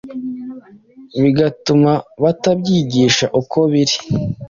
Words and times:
bigatuma 1.21 1.91
batabyigisha 2.23 3.25
uko 3.39 3.57
biri. 3.71 3.95